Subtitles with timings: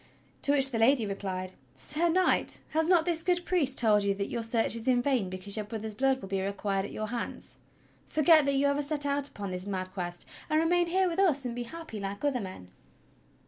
[0.41, 4.31] To which the lady replied: "Sir Knight, has not this good priest told you that
[4.31, 7.57] your search* is in vain because your brother's blood will be required at your hands.^
[8.11, 11.45] Forget that you ever set out upon this mad Quest, and remain here with us
[11.45, 12.69] and be happy like other men."